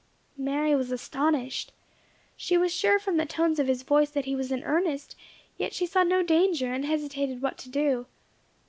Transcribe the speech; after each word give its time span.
Mary 0.39 0.73
was 0.75 0.91
astonished. 0.91 1.73
She 2.35 2.57
was 2.57 2.73
sure 2.73 2.97
from 2.97 3.17
the 3.17 3.25
tones 3.27 3.59
of 3.59 3.67
his 3.67 3.83
voice 3.83 4.09
that 4.09 4.25
he 4.25 4.35
was 4.35 4.51
in 4.51 4.63
earnest, 4.63 5.15
yet 5.59 5.73
she 5.75 5.85
saw 5.85 6.01
no 6.01 6.23
danger, 6.23 6.73
and 6.73 6.85
hesitated 6.85 7.39
what 7.43 7.59
to 7.59 7.69
do. 7.69 8.07